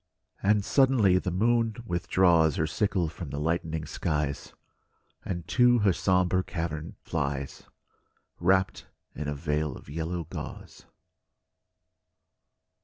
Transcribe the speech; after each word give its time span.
And 0.41 0.65
suddenly 0.65 1.19
the 1.19 1.29
moon 1.29 1.75
withdraws 1.85 2.55
Her 2.55 2.65
sickle 2.65 3.07
from 3.07 3.29
the 3.29 3.39
lightening 3.39 3.85
skies, 3.85 4.55
And 5.23 5.47
to 5.49 5.77
her 5.85 5.93
sombre 5.93 6.43
cavern 6.43 6.95
flies, 7.03 7.67
Wrapped 8.39 8.87
in 9.13 9.27
a 9.27 9.35
veil 9.35 9.77
of 9.77 9.89
yellow 9.91 10.23
gauze. 10.23 10.87